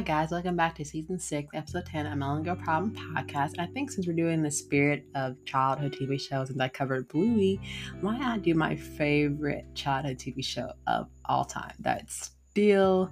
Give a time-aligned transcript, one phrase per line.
[0.00, 0.30] Hi, guys.
[0.30, 3.58] Welcome back to season six, episode 10 of Melon Girl Problem podcast.
[3.58, 7.60] I think since we're doing the spirit of childhood TV shows and I covered Bluey,
[8.00, 13.10] why not do my favorite childhood TV show of all time that still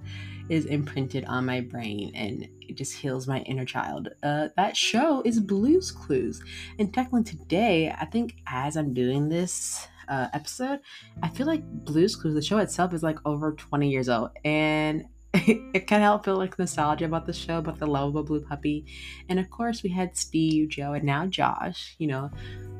[0.49, 4.09] is imprinted on my brain and it just heals my inner child?
[4.23, 6.41] Uh, that show is Blue's Clues.
[6.79, 10.79] And technically, today, I think as I'm doing this, uh, episode,
[11.21, 14.31] I feel like Blue's Clues, the show itself, is like over 20 years old.
[14.43, 18.85] And it can't help feel like nostalgia about the show, about the lovable blue puppy.
[19.29, 22.31] And of course, we had Steve, Joe, and now Josh, you know,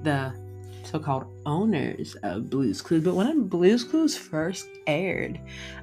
[0.04, 0.34] the
[0.84, 3.04] so called owners of Blues Clues.
[3.04, 5.40] But when Blues Clues first aired,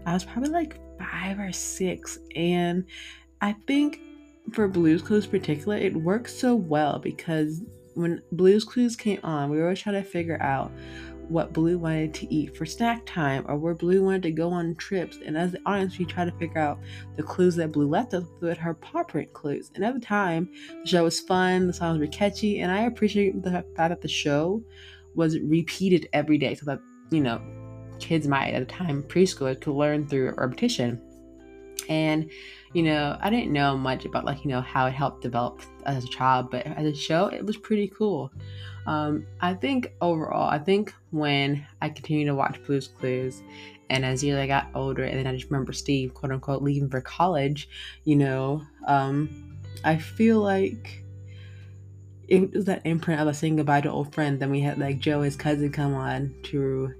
[0.06, 2.18] I was probably like five or six.
[2.34, 2.84] And
[3.40, 4.00] I think
[4.52, 7.62] for Blues Clues particular, it worked so well because
[7.94, 10.70] when Blues Clues came on, we were always trying to figure out
[11.28, 14.74] what Blue wanted to eat for snack time or where Blue wanted to go on
[14.76, 15.18] trips.
[15.24, 16.78] And as the audience, we try to figure out
[17.16, 19.70] the clues that Blue left us with her paw print clues.
[19.74, 20.48] And at the time,
[20.82, 24.08] the show was fun, the songs were catchy, and I appreciate the fact that the
[24.08, 24.62] show
[25.14, 27.40] was repeated every day so that, you know,
[27.98, 31.02] kids might at the time preschool could learn through repetition.
[31.88, 32.30] And,
[32.72, 36.04] you know, I didn't know much about like, you know, how it helped develop as
[36.04, 38.32] a child, but as a show, it was pretty cool.
[38.86, 43.42] Um, I think overall, I think when I continued to watch Blue's Clues,
[43.90, 46.88] and as years I got older, and then I just remember Steve, quote unquote, leaving
[46.88, 47.68] for college,
[48.04, 51.02] you know, um, I feel like
[52.28, 54.40] it was that imprint of us saying goodbye to old friends.
[54.40, 56.92] Then we had like Joe, his cousin, come on to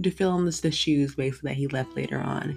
[0.00, 2.56] to fill in the, the shoes basically that he left later on.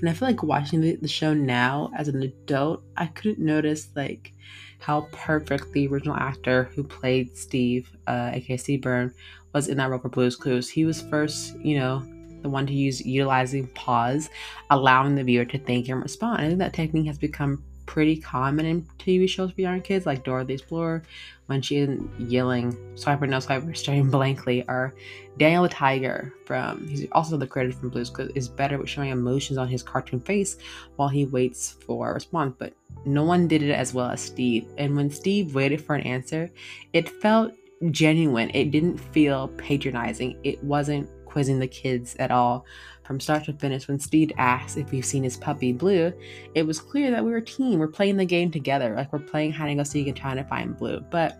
[0.00, 3.88] And I feel like watching the, the show now as an adult, I couldn't notice
[3.96, 4.32] like
[4.78, 9.12] how perfect the original actor who played Steve, uh, aka Steve Burns,
[9.52, 10.68] was in that role for Blue's Clues.
[10.68, 12.04] He was first, you know,
[12.42, 14.28] the one to use utilizing pause,
[14.70, 16.40] allowing the viewer to think and respond.
[16.40, 20.24] I think that technique has become pretty common in TV shows for young kids, like
[20.24, 21.02] Dora the Explorer,
[21.46, 24.94] when she isn't yelling "swiper no swiper," staring blankly, or
[25.38, 29.10] Daniel the Tiger from he's also the creator from Blues Clues is better with showing
[29.10, 30.56] emotions on his cartoon face
[30.96, 32.54] while he waits for a response.
[32.58, 32.74] But
[33.04, 34.66] no one did it as well as Steve.
[34.78, 36.50] And when Steve waited for an answer,
[36.92, 37.52] it felt
[37.90, 38.50] genuine.
[38.54, 40.38] It didn't feel patronizing.
[40.42, 42.64] It wasn't quizzing the kids at all.
[43.06, 46.12] From start to finish, when Steve asked if we've seen his puppy Blue,
[46.54, 47.78] it was clear that we were a team.
[47.78, 50.44] We're playing the game together, like we're playing hide and go seek and trying to
[50.44, 51.00] find Blue.
[51.10, 51.38] But,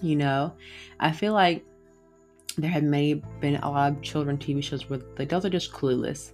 [0.00, 0.54] you know,
[0.98, 1.64] I feel like
[2.56, 5.70] there have maybe been a lot of children TV shows where the adults are just
[5.72, 6.32] clueless.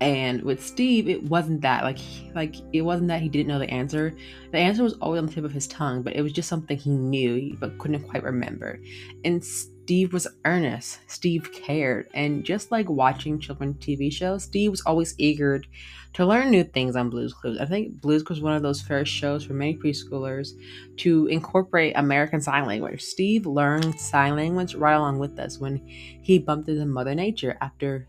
[0.00, 1.84] And with Steve, it wasn't that.
[1.84, 1.98] Like,
[2.34, 4.12] like it wasn't that he didn't know the answer.
[4.50, 6.76] The answer was always on the tip of his tongue, but it was just something
[6.76, 8.80] he knew but couldn't quite remember.
[9.24, 9.44] And
[9.82, 11.00] Steve was earnest.
[11.08, 12.08] Steve cared.
[12.14, 15.60] And just like watching children's TV shows, Steve was always eager
[16.12, 17.58] to learn new things on Blues Clues.
[17.58, 20.50] I think Blues Clues was one of those first shows for many preschoolers
[20.98, 23.02] to incorporate American Sign Language.
[23.02, 28.06] Steve learned sign language right along with us when he bumped into Mother Nature after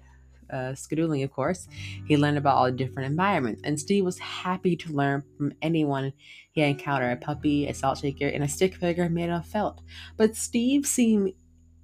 [0.52, 1.68] uh, scheduling, of course.
[2.06, 6.14] He learned about all the different environments, and Steve was happy to learn from anyone
[6.52, 9.82] he encountered a puppy, a salt shaker, and a stick figure made of felt.
[10.18, 11.34] But Steve seemed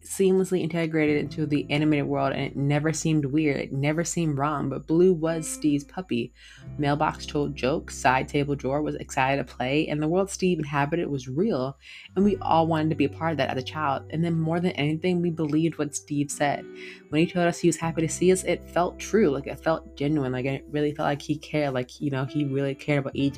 [0.04, 3.58] seamlessly integrated into the animated world and it never seemed weird.
[3.58, 4.70] It never seemed wrong.
[4.70, 6.34] But Blue was Steve's puppy.
[6.78, 11.08] Mailbox told jokes, side table drawer was excited to play, and the world Steve inhabited
[11.08, 11.78] was real.
[12.16, 14.04] And we all wanted to be a part of that as a child.
[14.12, 16.66] And then more than anything, we believed what Steve said.
[17.10, 19.30] When he told us he was happy to see us, it felt true.
[19.30, 20.32] Like it felt genuine.
[20.32, 21.74] Like it really felt like he cared.
[21.74, 23.38] Like, you know, he really cared about each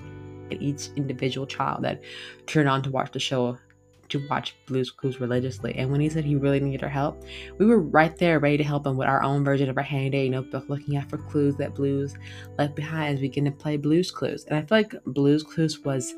[0.59, 2.01] each individual child that
[2.45, 3.57] turned on to watch the show
[4.11, 5.75] to watch Blues Clues religiously.
[5.75, 7.23] And when he said he really needed our help,
[7.57, 10.09] we were right there ready to help him with our own version of our handy
[10.09, 12.15] dandy notebook, looking out for clues that Blues
[12.57, 14.45] left behind as we begin to play Blues Clues.
[14.45, 16.13] And I feel like Blues Clues was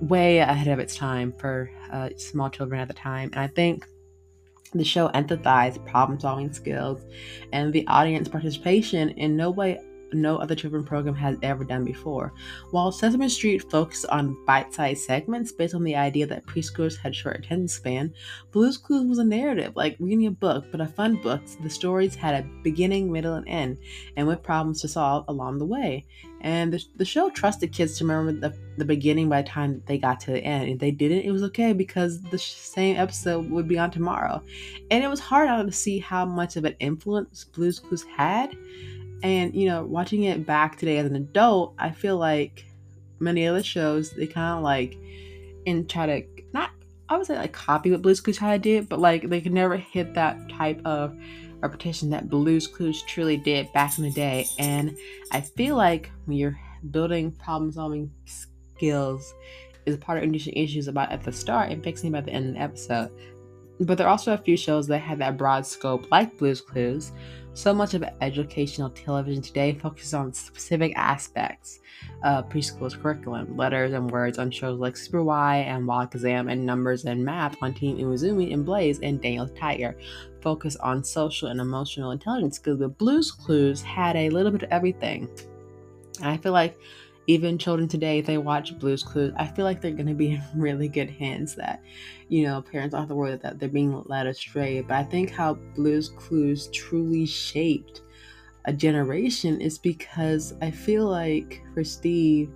[0.00, 3.30] way ahead of its time for uh, small children at the time.
[3.32, 3.86] And I think
[4.74, 7.04] the show empathized problem solving skills
[7.52, 9.80] and the audience participation in no way
[10.12, 12.32] no other children program has ever done before.
[12.70, 17.14] While Sesame Street focused on bite sized segments based on the idea that preschoolers had
[17.14, 18.12] short attention span,
[18.52, 21.42] Blue's Clues was a narrative, like reading a book, but a fun book.
[21.62, 23.78] The stories had a beginning, middle, and end,
[24.16, 26.04] and with problems to solve along the way.
[26.40, 29.98] And the, the show trusted kids to remember the, the beginning by the time they
[29.98, 30.68] got to the end.
[30.68, 34.42] If they didn't, it was okay because the same episode would be on tomorrow.
[34.90, 38.56] And it was hard to see how much of an influence Blue's Clues had
[39.22, 42.64] and, you know, watching it back today as an adult, I feel like
[43.20, 44.96] many other shows, they kind of like,
[45.66, 46.22] and try to,
[46.52, 46.70] not,
[47.08, 49.76] I would say like copy what Blue's Clues to do, but like they could never
[49.76, 51.16] hit that type of
[51.60, 54.46] repetition that Blue's Clues truly did back in the day.
[54.58, 54.96] And
[55.32, 56.58] I feel like when you're
[56.90, 59.34] building problem solving skills
[59.86, 62.54] is part of introducing issues about at the start and fixing by the end of
[62.54, 63.10] the episode.
[63.80, 67.12] But there are also a few shows that have that broad scope, like Blue's Clues.
[67.54, 71.80] So much of educational television today focuses on specific aspects
[72.22, 76.64] of preschool's curriculum, letters and words on shows like Super Why and Wallach Exam, and
[76.64, 79.96] numbers and math on Team Umizoomi and Blaze and Daniel Tiger.
[80.40, 84.70] Focus on social and emotional intelligence skills, but Blue's Clues had a little bit of
[84.70, 85.28] everything.
[86.20, 86.78] And I feel like
[87.28, 90.32] even children today, if they watch Blue's Clues, I feel like they're going to be
[90.32, 91.54] in really good hands.
[91.54, 91.82] That,
[92.28, 94.80] you know, parents don't have to worry that they're being led astray.
[94.80, 98.00] But I think how Blue's Clues truly shaped
[98.64, 102.50] a generation is because I feel like for Steve,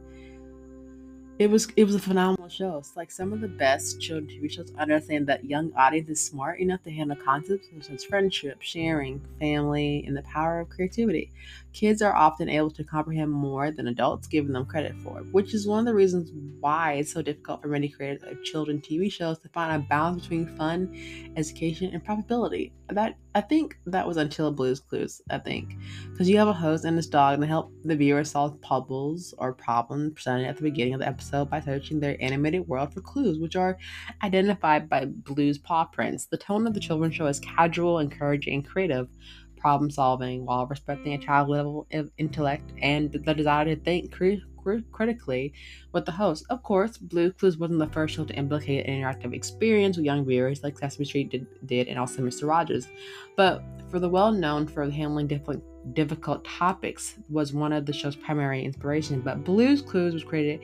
[1.43, 2.77] it was it was a phenomenal show.
[2.79, 6.61] It's like some of the best children TV shows understand that young audience is smart
[6.61, 11.33] enough to handle concepts such as friendship, sharing, family, and the power of creativity.
[11.73, 15.67] Kids are often able to comprehend more than adults giving them credit for, which is
[15.67, 16.31] one of the reasons
[16.61, 20.23] why it's so difficult for many creators of children TV shows to find a balance
[20.23, 20.95] between fun,
[21.37, 22.73] education, and profitability.
[22.93, 25.21] That I think that was until Blue's Clues.
[25.31, 25.77] I think
[26.11, 29.35] because you have a host and this dog, and they help the viewer solve puzzles
[29.39, 33.01] or problems presented at the beginning of the episode by searching their animated world for
[33.01, 33.79] clues, which are
[34.23, 36.27] identified by Blue's paw prints.
[36.27, 39.09] The tone of the children's show is casual, encouraging, and creative
[39.57, 44.13] problem solving while respecting a child level of intellect and the desire to think
[44.91, 45.53] critically
[45.93, 46.45] with the host.
[46.51, 50.25] Of course, Blue Clues wasn't the first show to implicate an interactive experience with young
[50.25, 52.49] viewers like Sesame Street did, did and also Mr.
[52.49, 52.89] Rogers.
[53.37, 55.63] But for the well known for handling different
[55.95, 60.61] difficult topics was one of the show's primary inspiration, But Blue's Clues was created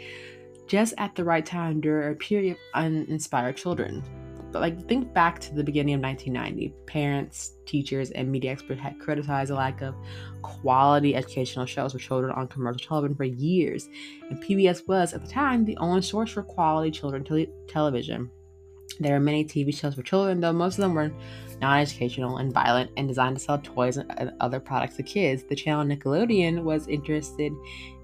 [0.67, 4.03] just at the right time during a period of uninspired children.
[4.51, 8.99] But like think back to the beginning of 1990, parents, teachers, and media experts had
[8.99, 9.95] criticized the lack of
[10.43, 13.89] quality educational shows for children on commercial television for years,
[14.31, 18.31] and PBS was at the time the only source for quality children te- television.
[19.01, 21.13] There are many TV shows for children, though most of them were
[21.61, 25.45] non educational and violent and designed to sell toys and other products to kids.
[25.45, 27.53] The channel Nickelodeon was interested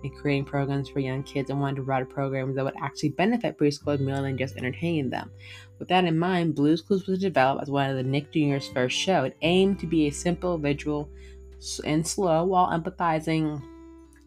[0.04, 3.58] in creating programs for young kids and wanted to write programs that would actually benefit
[3.58, 5.30] preschoolers more than just entertaining them.
[5.78, 8.96] With that in mind, Blue's Clues was developed as one of the Nick Jr.'s first
[8.96, 9.24] show.
[9.24, 11.08] It aimed to be a simple, visual,
[11.84, 13.62] and slow while empathizing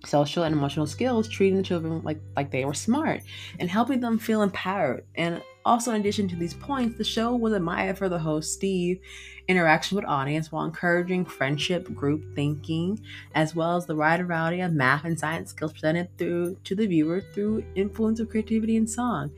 [0.06, 3.22] social and emotional skills, treating the children like, like they were smart
[3.60, 5.06] and helping them feel empowered.
[5.16, 9.00] And also, in addition to these points, the show was admired for the host Steve
[9.48, 13.00] interaction with audience while encouraging friendship, group thinking,
[13.34, 16.88] as well as the wide variety of math and science skills presented through to the
[16.88, 19.32] viewer through influence of creativity and song.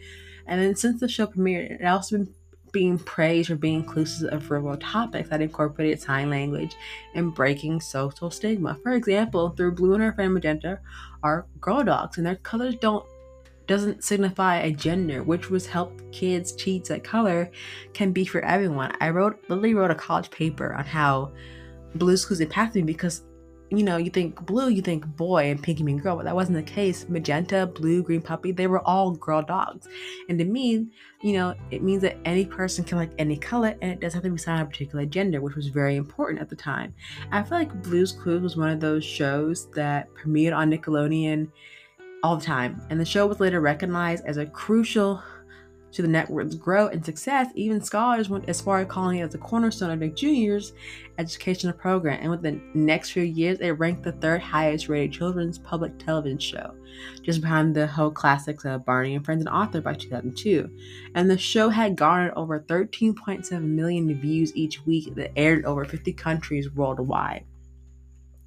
[0.49, 2.33] And then since the show premiered, it also been
[2.71, 6.75] being praised for being inclusive of real topics that incorporated sign language
[7.15, 8.77] and breaking social stigma.
[8.83, 10.79] For example, through Blue and her friend Magenta
[11.23, 13.05] are girl dogs, and their colors don't
[13.67, 17.51] doesn't signify a gender, which was help kids teach that color
[17.93, 18.91] can be for everyone.
[18.99, 21.31] I wrote literally wrote a college paper on how
[21.95, 23.23] Blue's Clues impacted me because
[23.71, 26.57] you know, you think blue, you think boy, and pinky mean girl, but that wasn't
[26.57, 27.07] the case.
[27.07, 29.87] Magenta, blue, green puppy, they were all girl dogs.
[30.27, 30.87] And to me,
[31.21, 34.23] you know, it means that any person can like any color and it doesn't have
[34.23, 36.93] to be assigned a particular gender, which was very important at the time.
[37.31, 41.51] I feel like Blue's Clues was one of those shows that premiered on Nickelodeon
[42.23, 42.81] all the time.
[42.89, 45.21] And the show was later recognized as a crucial
[45.91, 49.31] to the network's growth and success, even scholars went as far as calling it as
[49.31, 50.73] the cornerstone of Nick Jr.'s
[51.19, 52.19] educational program.
[52.21, 56.39] And within the next few years, it ranked the third highest rated children's public television
[56.39, 56.73] show,
[57.21, 60.69] just behind the whole classics of Barney and Friends and Arthur by 2002.
[61.15, 66.13] And the show had garnered over 13.7 million views each week that aired over 50
[66.13, 67.43] countries worldwide.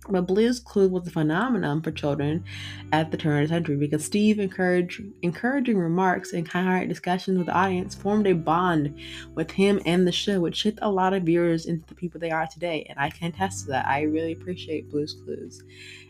[0.08, 2.44] But Blue's Clues was a phenomenon for children
[2.90, 7.46] at the turn of the century because Steve encouraged, encouraging remarks and kind-hearted discussions with
[7.46, 8.98] the audience formed a bond
[9.34, 12.32] with him and the show, which shaped a lot of viewers into the people they
[12.32, 12.84] are today.
[12.88, 13.86] And I can attest to that.
[13.86, 15.62] I really appreciate Blue's Clues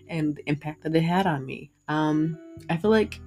[0.09, 1.71] and the impact that it had on me.
[1.89, 2.39] Um,
[2.71, 3.21] I feel like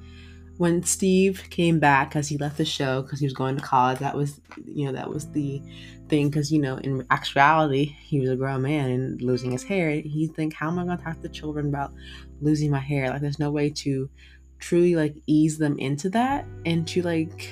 [0.57, 3.99] when Steve came back because he left the show because he was going to college,
[3.99, 5.61] that was you know that was the
[6.07, 9.89] thing because you know in actuality he was a grown man and losing his hair.
[9.89, 11.93] He think how am I going to talk to children about
[12.41, 13.09] losing my hair?
[13.09, 14.09] Like there's no way to
[14.59, 17.49] truly like ease them into that and to like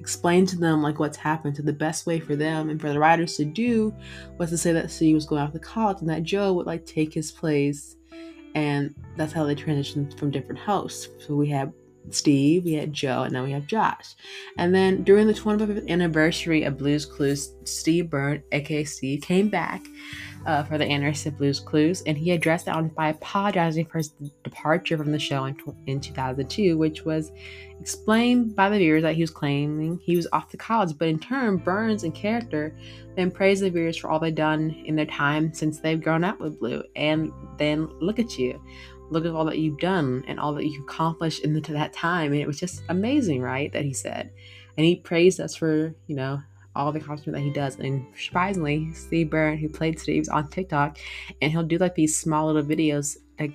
[0.00, 1.56] explain to them like what's happened.
[1.56, 3.94] So the best way for them and for the writers to do
[4.38, 6.86] was to say that Steve was going off to college and that Joe would like
[6.86, 7.96] take his place
[8.54, 11.08] and that's how they transitioned from different hosts.
[11.24, 11.72] So we had
[12.10, 14.14] Steve, we had Joe, and now we have Josh.
[14.58, 19.82] And then during the 25th anniversary of Blues Clues, Steve Burns, aka Steve, came back
[20.46, 23.98] uh, for the anniversary of Blues Clues, and he addressed the audience by apologizing for
[23.98, 24.08] his
[24.42, 25.56] departure from the show in,
[25.86, 27.30] in 2002, which was
[27.80, 30.96] explained by the viewers that he was claiming he was off to college.
[30.98, 32.76] But in turn, Burns and character
[33.16, 36.40] then praised the viewers for all they've done in their time since they've grown up
[36.40, 36.82] with Blue.
[36.96, 38.60] And then look at you
[39.12, 42.32] look at all that you've done and all that you've accomplished in that time.
[42.32, 43.72] And it was just amazing, right?
[43.72, 44.30] That he said.
[44.76, 46.40] And he praised us for, you know,
[46.74, 47.78] all the accomplishment that he does.
[47.78, 50.98] And surprisingly, Steve Burns, who played Steve's on TikTok,
[51.40, 53.54] and he'll do like these small little videos, like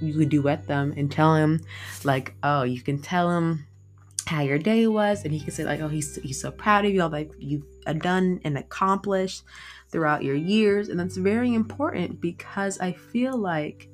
[0.00, 1.60] you could duet them and tell him,
[2.04, 3.66] like, oh, you can tell him
[4.26, 6.92] how your day was, and he can say like, oh, he's he's so proud of
[6.92, 9.42] you, all that you've uh, done and accomplished
[9.90, 13.90] throughout your years, and that's very important because I feel like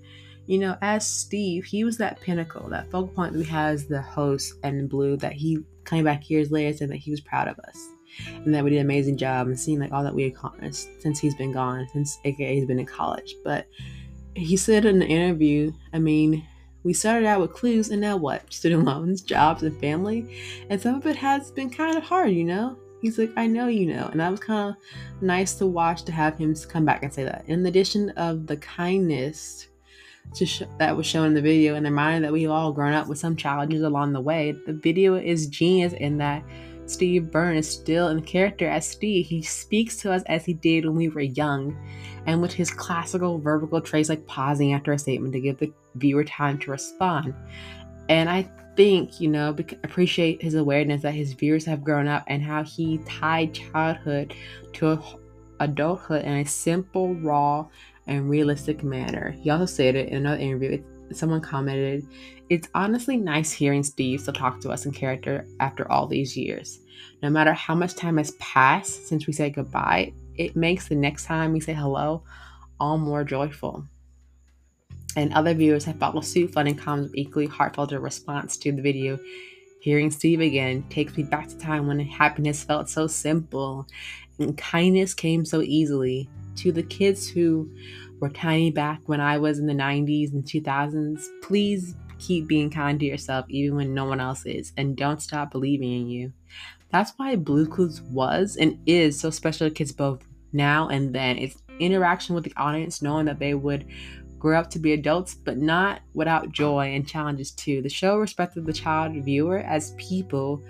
[0.50, 4.02] you know, as Steve, he was that pinnacle, that focal point we had as the
[4.02, 7.57] host and Blue that he came back years later said that he was proud of
[7.61, 7.90] us
[8.35, 11.21] and that we did an amazing job and seeing like all that we accomplished since
[11.21, 13.37] he's been gone, since AKA he's been in college.
[13.45, 13.69] But
[14.35, 16.45] he said in an interview, I mean,
[16.83, 18.52] we started out with clues and now what?
[18.52, 20.37] Student loans, jobs, and family.
[20.69, 22.76] And some of it has been kind of hard, you know?
[23.00, 24.09] He's like, I know you know.
[24.09, 27.23] And that was kind of nice to watch to have him come back and say
[27.23, 27.45] that.
[27.47, 29.69] In addition of the kindness
[30.45, 33.09] sh- that was shown in the video and the reminder that we've all grown up
[33.09, 34.53] with some challenges along the way.
[34.67, 36.45] The video is genius in that
[36.87, 39.27] Steve Burns is still in character as Steve.
[39.27, 41.77] He speaks to us as he did when we were young,
[42.27, 46.25] and with his classical vertical traits like pausing after a statement to give the viewer
[46.25, 47.35] time to respond.
[48.09, 49.50] And I think, you know,
[49.85, 54.35] appreciate his awareness that his viewers have grown up and how he tied childhood
[54.75, 55.00] to
[55.61, 57.67] adulthood in a simple, raw,
[58.11, 59.31] and realistic manner.
[59.40, 62.07] He also stated in another interview, someone commented,
[62.50, 66.81] It's honestly nice hearing Steve still talk to us in character after all these years.
[67.23, 71.25] No matter how much time has passed since we said goodbye, it makes the next
[71.25, 72.25] time we say hello
[72.81, 73.87] all more joyful.
[75.17, 79.19] And other viewers have followed suit, flooding comments with equally heartfelt response to the video.
[79.81, 83.87] Hearing Steve again takes me back to time when happiness felt so simple
[84.39, 87.71] and kindness came so easily to the kids who
[88.21, 93.01] were tiny back when I was in the 90s and 2000s, please keep being kind
[93.01, 96.33] to yourself even when no one else is, and don't stop believing in you.
[96.91, 101.39] That's why Blue Clues was and is so special to kids both now and then.
[101.39, 103.87] It's interaction with the audience, knowing that they would
[104.40, 107.82] grow up to be adults, but not without joy and challenges too.
[107.82, 110.64] The show respected the child viewer as people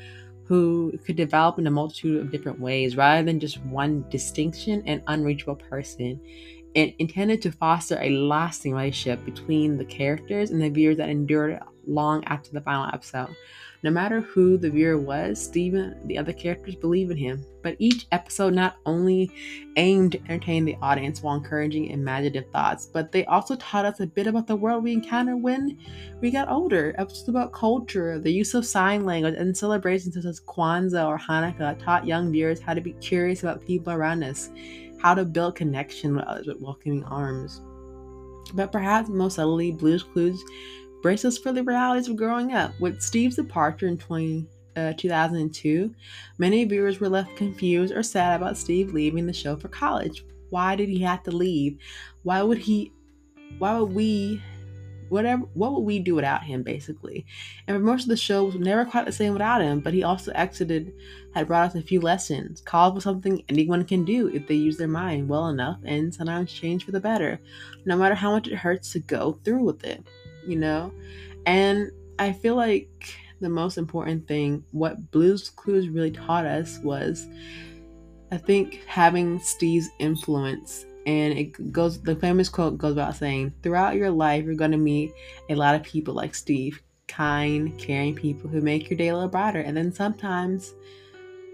[0.44, 5.00] who could develop in a multitude of different ways rather than just one distinction and
[5.06, 6.20] unreachable person.
[6.74, 11.60] It intended to foster a lasting relationship between the characters and the viewers that endured
[11.86, 13.34] long after the final episode.
[13.82, 17.46] No matter who the viewer was, Steven, the other characters believe in him.
[17.62, 19.30] But each episode not only
[19.76, 24.06] aimed to entertain the audience while encouraging imaginative thoughts, but they also taught us a
[24.06, 25.78] bit about the world we encounter when
[26.20, 26.94] we got older.
[26.98, 31.82] Episodes about culture, the use of sign language, and celebrations such as Kwanzaa or Hanukkah
[31.82, 34.50] taught young viewers how to be curious about people around us,
[35.00, 37.62] how to build connection with others with welcoming arms.
[38.52, 40.44] But perhaps most subtly, Blues Clues
[41.02, 42.78] brace us for the realities of growing up.
[42.80, 45.94] With Steve's departure in 20, uh, 2002,
[46.38, 50.24] many viewers were left confused or sad about Steve leaving the show for college.
[50.50, 51.78] Why did he have to leave?
[52.22, 52.92] Why would he?
[53.58, 54.42] Why would we?
[55.08, 55.42] Whatever.
[55.54, 56.62] What would we do without him?
[56.62, 57.26] Basically,
[57.66, 59.80] and for most of the show was never quite the same without him.
[59.80, 60.92] But he also exited,
[61.34, 62.60] had brought us a few lessons.
[62.60, 66.52] College was something anyone can do if they use their mind well enough, and sometimes
[66.52, 67.40] change for the better,
[67.84, 70.04] no matter how much it hurts to go through with it
[70.46, 70.92] you know?
[71.46, 77.26] And I feel like the most important thing, what Blues Clues really taught us was,
[78.30, 80.84] I think, having Steve's influence.
[81.06, 84.76] And it goes, the famous quote goes about saying, throughout your life, you're going to
[84.76, 85.12] meet
[85.48, 89.30] a lot of people like Steve, kind, caring people who make your day a little
[89.30, 89.60] brighter.
[89.60, 90.74] And then sometimes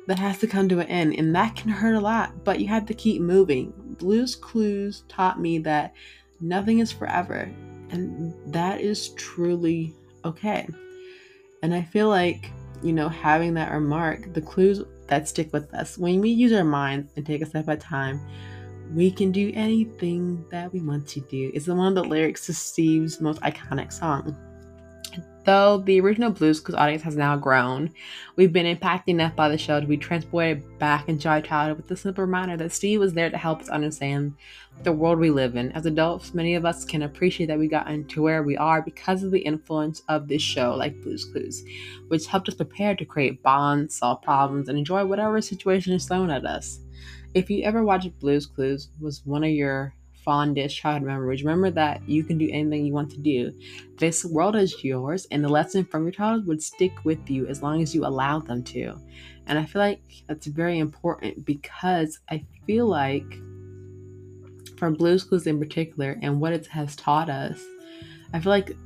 [0.08, 2.68] that has to come to an end, and that can hurt a lot, but you
[2.68, 3.72] have to keep moving.
[3.98, 5.94] Blues Clues taught me that
[6.40, 7.50] nothing is forever
[7.90, 10.66] and that is truly okay.
[11.62, 12.50] And I feel like,
[12.82, 16.64] you know, having that remark, the clues that stick with us, when we use our
[16.64, 18.20] minds and take a step at a time,
[18.94, 21.50] we can do anything that we want to do.
[21.54, 24.36] It's one of the lyrics to Steve's most iconic song.
[25.46, 27.94] Though the original Blues Clues audience has now grown,
[28.34, 31.86] we've been impacted enough by the show to be transported back into our childhood with
[31.86, 34.34] the simple reminder that Steve was there to help us understand
[34.82, 35.70] the world we live in.
[35.70, 39.22] As adults, many of us can appreciate that we got into where we are because
[39.22, 41.62] of the influence of this show, like Blues Clues,
[42.08, 46.28] which helped us prepare to create bonds, solve problems, and enjoy whatever situation is thrown
[46.28, 46.80] at us.
[47.34, 49.94] If you ever watched Blues Clues, was one of your
[50.26, 51.42] fondest childhood memories.
[51.42, 53.52] Remember that you can do anything you want to do.
[53.96, 57.62] This world is yours, and the lesson from your childhood would stick with you as
[57.62, 58.94] long as you allow them to.
[59.46, 63.38] And I feel like that's very important because I feel like,
[64.76, 67.58] for Blues Clues in particular, and what it has taught us,
[68.34, 68.76] I feel like,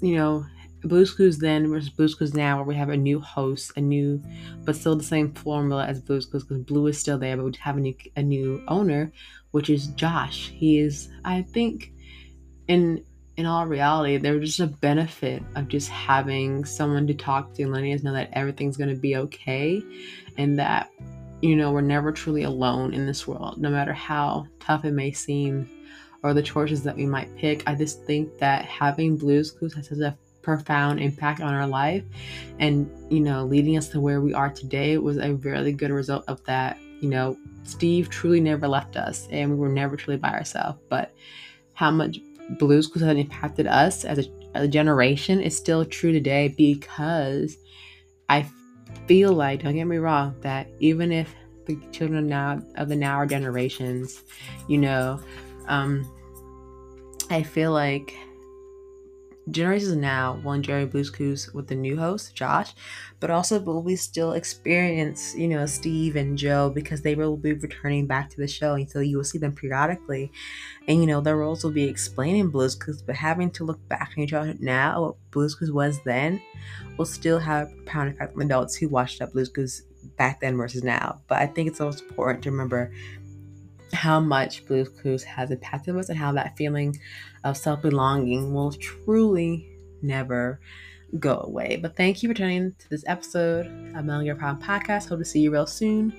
[0.00, 0.46] you know,
[0.84, 4.22] Blues Clues then versus Blues Clues now, where we have a new host, a new,
[4.64, 7.52] but still the same formula as Blues Clues, because Blue is still there, but we
[7.60, 9.12] have a new a new owner
[9.54, 10.48] which is Josh.
[10.48, 11.92] He is, I think,
[12.66, 13.04] in
[13.36, 17.72] in all reality, there's just a benefit of just having someone to talk to and
[17.72, 19.80] letting us know that everything's gonna be okay,
[20.38, 20.90] and that
[21.40, 25.12] you know we're never truly alone in this world, no matter how tough it may
[25.12, 25.70] seem
[26.24, 27.62] or the choices that we might pick.
[27.68, 32.02] I just think that having Blues Clues has such a profound impact on our life
[32.58, 36.24] and you know leading us to where we are today was a really good result
[36.26, 40.30] of that you know, Steve truly never left us and we were never truly by
[40.30, 40.78] ourselves.
[40.88, 41.14] But
[41.74, 42.18] how much
[42.58, 47.58] Blues has impacted us as a, as a generation is still true today because
[48.30, 48.46] I
[49.06, 51.34] feel like, don't get me wrong, that even if
[51.66, 54.22] the children now of the now generations,
[54.66, 55.20] you know,
[55.68, 56.10] um,
[57.28, 58.16] I feel like
[59.50, 62.72] Generations Now will enjoy Blues Clues with the new host, Josh,
[63.20, 67.52] but also will we still experience, you know, Steve and Joe because they will be
[67.52, 70.32] returning back to the show, and so you will see them periodically.
[70.88, 74.12] And, you know, their roles will be explaining Blues Clues, but having to look back
[74.16, 76.40] your childhood now, what Blues Clues was then,
[76.96, 79.82] will still have a profound effect on adults who watched that Blues Clues
[80.16, 81.20] back then versus now.
[81.28, 82.92] But I think it's also important to remember
[83.92, 86.96] how much Blues Clues has impacted us and how that feeling
[87.44, 89.68] of self belonging will truly
[90.02, 90.60] never
[91.18, 91.76] go away.
[91.80, 95.08] But thank you for tuning to this episode of Melon Your Problem Podcast.
[95.08, 96.12] Hope to see you real soon.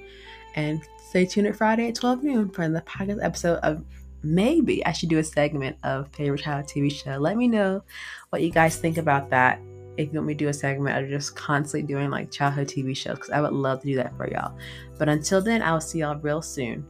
[0.56, 3.84] And stay tuned at Friday at 12 noon for the podcast episode of
[4.24, 7.18] maybe I should do a segment of favorite child TV show.
[7.18, 7.84] Let me know
[8.30, 9.60] what you guys think about that.
[9.98, 12.96] If you want me to do a segment of just constantly doing like childhood TV
[12.96, 14.58] shows, because I would love to do that for y'all.
[14.98, 16.86] But until then, I will see y'all real soon.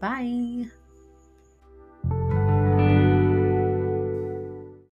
[0.00, 0.70] Bye.